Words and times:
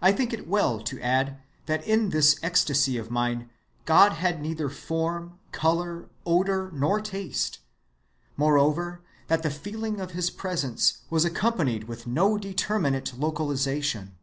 I 0.00 0.10
think 0.12 0.32
it 0.32 0.48
well 0.48 0.80
to 0.80 0.98
add 1.02 1.36
that 1.66 1.86
in 1.86 2.08
this 2.08 2.40
ecstasy 2.42 2.96
of 2.96 3.10
mine 3.10 3.50
God 3.84 4.12
had 4.14 4.40
neither 4.40 4.70
form, 4.70 5.38
color, 5.52 6.08
odor, 6.24 6.70
nor 6.72 6.98
taste; 7.02 7.58
moreover, 8.38 9.02
that 9.26 9.42
the 9.42 9.50
feeling 9.50 10.00
of 10.00 10.12
his 10.12 10.30
presence 10.30 11.02
was 11.10 11.26
accompanied 11.26 11.84
with 11.84 12.06
no 12.06 12.38
determinate 12.38 13.18
localization. 13.18 14.16